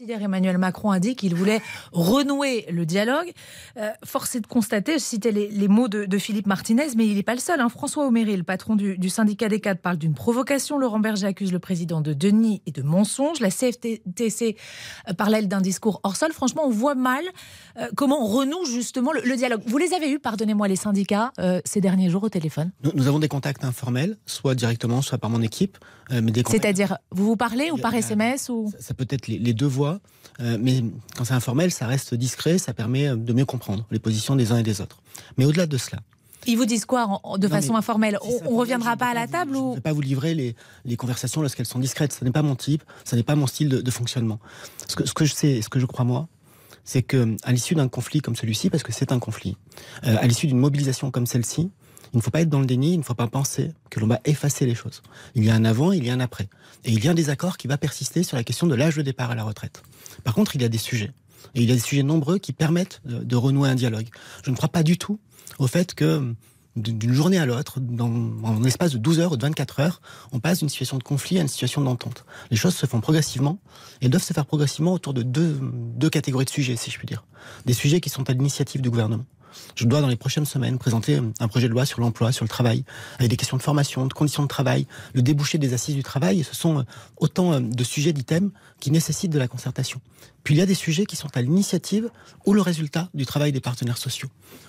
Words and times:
Emmanuel 0.00 0.58
Macron 0.58 0.90
a 0.90 0.98
dit 0.98 1.14
qu'il 1.14 1.34
voulait 1.36 1.60
renouer 1.92 2.66
le 2.68 2.84
dialogue. 2.84 3.32
Euh, 3.76 3.90
force 4.04 4.34
est 4.34 4.40
de 4.40 4.46
constater, 4.46 4.94
je 4.94 4.98
citais 4.98 5.30
les, 5.30 5.68
mots 5.68 5.86
de, 5.86 6.18
Philippe 6.18 6.46
Martinez, 6.46 6.88
mais 6.96 7.06
il 7.06 7.14
n'est 7.14 7.22
pas 7.22 7.34
le 7.34 7.40
seul. 7.40 7.60
Hein. 7.60 7.68
François 7.68 8.06
Oméry, 8.06 8.36
le 8.36 8.42
patron 8.42 8.74
du, 8.74 9.08
syndicat 9.08 9.48
des 9.48 9.60
cadres, 9.60 9.80
parle 9.80 9.96
d'une 9.96 10.14
provocation. 10.14 10.78
Laurent 10.78 10.98
Berger 10.98 11.26
accuse 11.26 11.52
le 11.52 11.60
président 11.60 12.00
de 12.00 12.12
Denis 12.12 12.60
et 12.66 12.72
de 12.72 12.82
mensonges. 12.82 13.38
La 13.38 13.50
CFTC 13.50 14.56
euh, 15.08 15.14
parle, 15.14 15.34
elle, 15.34 15.48
d'un 15.48 15.60
discours 15.60 16.00
hors 16.02 16.16
sol. 16.16 16.32
Franchement, 16.32 16.62
on 16.66 16.70
voit 16.70 16.96
mal 16.96 17.22
euh, 17.78 17.86
comment 17.94 18.24
on 18.24 18.26
renoue 18.26 18.64
justement 18.66 19.12
le, 19.12 19.36
dialogue. 19.36 19.62
Vous 19.66 19.78
les 19.78 19.94
avez 19.94 20.10
eus, 20.10 20.18
pardonnez-moi, 20.18 20.66
les 20.66 20.76
syndicats, 20.76 21.32
ces 21.64 21.80
derniers 21.80 22.10
jours 22.10 22.24
au 22.24 22.28
téléphone? 22.28 22.72
Nous, 22.94 23.06
avons 23.06 23.18
des 23.18 23.28
contacts 23.28 23.64
informels, 23.64 24.16
soit 24.26 24.54
directement, 24.54 25.02
soit 25.02 25.18
par 25.18 25.30
mon 25.30 25.42
équipe. 25.42 25.78
C'est-à-dire, 26.10 26.98
vous 27.10 27.24
vous 27.24 27.36
parlez 27.36 27.70
ou 27.70 27.78
par 27.78 27.94
SMS 27.94 28.48
ou... 28.48 28.72
ça, 28.78 28.92
peut 28.94 29.06
être 29.08 29.26
les 29.26 29.54
deux 29.54 29.66
voix 29.84 30.00
euh, 30.40 30.58
mais 30.60 30.82
quand 31.16 31.24
c'est 31.24 31.34
informel, 31.34 31.70
ça 31.70 31.86
reste 31.86 32.14
discret, 32.14 32.58
ça 32.58 32.74
permet 32.74 33.08
euh, 33.08 33.16
de 33.16 33.32
mieux 33.32 33.44
comprendre 33.44 33.86
les 33.90 33.98
positions 33.98 34.34
des 34.34 34.50
uns 34.52 34.58
et 34.58 34.62
des 34.62 34.80
autres. 34.80 35.00
Mais 35.36 35.44
au-delà 35.44 35.66
de 35.66 35.76
cela, 35.76 35.98
ils 36.46 36.56
vous 36.56 36.66
disent 36.66 36.84
quoi 36.84 37.22
de 37.38 37.48
façon 37.48 37.74
informelle? 37.74 38.18
On 38.20 38.52
ne 38.52 38.58
reviendra 38.58 38.96
pas 38.96 39.06
à 39.06 39.14
la 39.14 39.26
table 39.26 39.52
Je 39.54 39.58
ou 39.58 39.70
ne 39.70 39.74
vais 39.76 39.80
pas 39.80 39.92
vous 39.92 40.02
livrer 40.02 40.34
les, 40.34 40.56
les 40.84 40.96
conversations 40.96 41.40
lorsqu'elles 41.40 41.66
sont 41.66 41.78
discrètes. 41.78 42.12
Ce 42.12 42.24
n'est 42.24 42.32
pas 42.32 42.42
mon 42.42 42.54
type, 42.54 42.82
ce 43.04 43.16
n'est 43.16 43.22
pas 43.22 43.34
mon 43.34 43.46
style 43.46 43.68
de, 43.68 43.90
fonctionnement. 43.90 44.38
Ce 44.86 44.96
que, 44.96 45.06
ce 45.06 45.14
que, 45.14 45.24
je 45.24 45.32
sais, 45.32 45.62
ce 45.62 45.70
que 45.70 45.80
je 45.80 45.86
crois 45.86 46.04
moi, 46.04 46.28
c'est 46.84 47.02
que 47.02 47.34
à 47.44 47.52
l'issue 47.52 47.74
d'un 47.74 47.88
conflit 47.88 48.20
comme 48.20 48.36
celui-ci, 48.36 48.68
parce 48.68 48.82
que 48.82 48.92
c'est 48.92 49.10
un 49.10 49.18
conflit, 49.18 49.56
euh, 50.06 50.16
à 50.20 50.26
l'issue 50.26 50.46
d'une 50.46 50.58
mobilisation 50.58 51.10
comme 51.10 51.26
celle-ci, 51.26 51.70
il 52.14 52.18
ne 52.18 52.22
faut 52.22 52.30
pas 52.30 52.42
être 52.42 52.48
dans 52.48 52.60
le 52.60 52.66
déni, 52.66 52.92
il 52.94 52.98
ne 52.98 53.02
faut 53.02 53.14
pas 53.14 53.26
penser 53.26 53.72
que 53.90 53.98
l'on 53.98 54.06
va 54.06 54.20
effacer 54.24 54.66
les 54.66 54.76
choses. 54.76 55.02
Il 55.34 55.44
y 55.44 55.50
a 55.50 55.54
un 55.54 55.64
avant, 55.64 55.90
il 55.90 56.06
y 56.06 56.10
a 56.10 56.14
un 56.14 56.20
après. 56.20 56.48
Et 56.84 56.92
il 56.92 57.04
y 57.04 57.08
a 57.08 57.10
un 57.10 57.14
désaccord 57.14 57.56
qui 57.56 57.66
va 57.66 57.76
persister 57.76 58.22
sur 58.22 58.36
la 58.36 58.44
question 58.44 58.68
de 58.68 58.74
l'âge 58.76 58.94
de 58.94 59.02
départ 59.02 59.32
à 59.32 59.34
la 59.34 59.42
retraite. 59.42 59.82
Par 60.22 60.32
contre, 60.32 60.54
il 60.54 60.62
y 60.62 60.64
a 60.64 60.68
des 60.68 60.78
sujets. 60.78 61.10
Et 61.56 61.62
il 61.62 61.68
y 61.68 61.72
a 61.72 61.74
des 61.74 61.80
sujets 61.80 62.04
nombreux 62.04 62.38
qui 62.38 62.52
permettent 62.52 63.00
de, 63.04 63.36
renouer 63.36 63.68
un 63.68 63.74
dialogue. 63.74 64.06
Je 64.44 64.50
ne 64.50 64.56
crois 64.56 64.68
pas 64.68 64.84
du 64.84 64.96
tout 64.96 65.18
au 65.58 65.66
fait 65.66 65.94
que 65.94 66.34
d'une 66.76 67.12
journée 67.12 67.38
à 67.38 67.46
l'autre, 67.46 67.80
dans 67.80 68.10
en 68.44 68.60
l'espace 68.60 68.92
de 68.92 68.98
12 68.98 69.20
heures 69.20 69.32
ou 69.32 69.36
de 69.36 69.42
24 69.42 69.80
heures, 69.80 70.00
on 70.30 70.38
passe 70.38 70.60
d'une 70.60 70.68
situation 70.68 70.98
de 70.98 71.02
conflit 71.02 71.38
à 71.38 71.42
une 71.42 71.48
situation 71.48 71.80
d'entente. 71.80 72.24
Les 72.50 72.56
choses 72.56 72.74
se 72.74 72.86
font 72.86 73.00
progressivement 73.00 73.58
et 74.00 74.08
doivent 74.08 74.22
se 74.22 74.32
faire 74.32 74.46
progressivement 74.46 74.92
autour 74.92 75.14
de 75.14 75.22
deux, 75.22 75.58
deux 75.62 76.10
catégories 76.10 76.44
de 76.44 76.50
sujets, 76.50 76.76
si 76.76 76.90
je 76.92 76.98
puis 76.98 77.06
dire. 77.06 77.24
Des 77.66 77.74
sujets 77.74 78.00
qui 78.00 78.08
sont 78.08 78.28
à 78.30 78.32
l'initiative 78.32 78.82
du 78.82 78.90
gouvernement 78.90 79.24
je 79.74 79.84
dois 79.84 80.00
dans 80.00 80.08
les 80.08 80.16
prochaines 80.16 80.44
semaines 80.44 80.78
présenter 80.78 81.20
un 81.40 81.48
projet 81.48 81.68
de 81.68 81.72
loi 81.72 81.86
sur 81.86 82.00
l'emploi, 82.00 82.32
sur 82.32 82.44
le 82.44 82.48
travail, 82.48 82.84
avec 83.18 83.30
des 83.30 83.36
questions 83.36 83.56
de 83.56 83.62
formation, 83.62 84.06
de 84.06 84.12
conditions 84.12 84.42
de 84.42 84.48
travail, 84.48 84.86
le 85.14 85.22
débouché 85.22 85.58
des 85.58 85.74
assises 85.74 85.94
du 85.94 86.02
travail. 86.02 86.44
Ce 86.44 86.54
sont 86.54 86.80
euh, 86.80 86.82
autant 87.16 87.52
euh, 87.52 87.60
de 87.60 87.84
sujets, 87.84 88.12
d'items 88.12 88.50
qui 88.80 88.90
nécessitent 88.90 89.32
de 89.32 89.38
la 89.38 89.48
concertation. 89.48 90.00
Puis 90.42 90.54
il 90.54 90.58
y 90.58 90.62
a 90.62 90.66
des 90.66 90.74
sujets 90.74 91.06
qui 91.06 91.16
sont 91.16 91.34
à 91.36 91.42
l'initiative 91.42 92.10
ou 92.46 92.52
le 92.52 92.60
résultat 92.60 93.08
du 93.14 93.26
travail 93.26 93.52
des 93.52 93.60
partenaires 93.60 93.98
sociaux. 93.98 94.28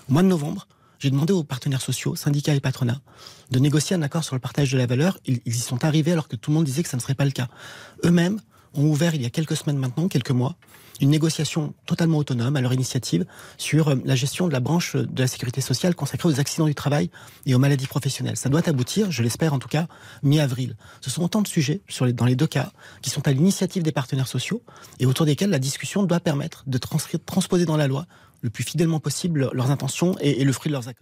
Au 0.10 0.14
mois 0.14 0.24
de 0.24 0.28
novembre, 0.28 0.68
j'ai 1.00 1.10
demandé 1.10 1.34
aux 1.34 1.44
partenaires 1.44 1.82
sociaux, 1.82 2.16
syndicats 2.16 2.56
et 2.56 2.60
patronats, 2.60 3.02
de 3.52 3.60
négocier 3.60 3.96
un 3.96 4.02
accord 4.02 4.24
sur 4.24 4.36
le 4.36 4.40
partage 4.40 4.72
de 4.72 4.78
la 4.78 4.86
valeur. 4.86 5.20
Ils 5.26 5.42
y 5.46 5.52
sont 5.54 5.84
arrivés 5.84 6.14
alors 6.14 6.28
que 6.28 6.36
tout 6.36 6.52
le 6.52 6.56
monde 6.56 6.66
disait 6.66 6.84
que 6.84 6.90
ça 6.90 6.98
ne 6.98 7.02
serait 7.02 7.16
pas 7.16 7.26
le 7.26 7.32
cas. 7.32 7.50
Eux-mêmes 8.06 8.40
ont 8.74 8.86
ouvert 8.86 9.14
il 9.16 9.22
y 9.22 9.26
a 9.26 9.30
quelques 9.30 9.56
semaines 9.56 9.78
maintenant, 9.78 10.08
quelques 10.08 10.32
mois, 10.32 10.56
une 11.02 11.10
négociation 11.10 11.74
totalement 11.86 12.18
autonome 12.18 12.56
à 12.56 12.62
leur 12.62 12.74
initiative 12.74 13.26
sur 13.58 13.90
euh, 13.90 13.96
la 14.06 14.16
gestion 14.16 14.48
de 14.48 14.54
la 14.54 14.60
branche 14.60 14.96
de 14.96 15.22
la 15.22 15.28
sécurité 15.28 15.62
sociale 15.62 15.96
consacrée 15.96 16.30
aux 16.30 16.40
accidents 16.40 16.68
du 16.68 16.76
travail 16.76 17.10
et 17.46 17.56
aux 17.56 17.60
maladies 17.60 17.88
professionnelles. 17.88 18.38
Ça 18.38 18.50
doit 18.50 18.68
aboutir, 18.68 19.12
je 19.12 19.24
l'espère 19.24 19.54
en 19.54 19.60
tout 19.60 19.68
cas, 19.68 19.88
mi-avril. 20.24 20.76
Ce 21.02 21.10
sont 21.10 21.24
autant 21.24 21.42
de 21.42 21.48
sujets 21.48 21.82
dans 22.14 22.26
les 22.26 22.36
deux 22.36 22.48
cas 22.48 22.72
qui 23.02 23.10
sont 23.10 23.28
à 23.28 23.32
l'initiative 23.32 23.84
des 23.84 23.92
partenaires 23.92 24.28
sociaux 24.28 24.62
et 25.00 25.06
autour 25.06 25.26
desquels 25.26 25.50
la 25.50 25.60
discussion 25.60 26.04
doit 26.04 26.20
permettre 26.20 26.64
de 26.68 26.78
transposer 26.78 27.66
dans 27.66 27.78
la 27.78 27.88
loi 27.88 28.06
le 28.42 28.50
plus 28.50 28.64
fidèlement 28.64 29.00
possible 29.00 29.50
leurs 29.54 29.72
intentions 29.72 30.16
et, 30.22 30.42
et 30.42 30.44
le 30.44 30.54
fruit 30.54 30.70
de 30.70 30.74
leurs 30.74 30.88
accords. 30.88 30.94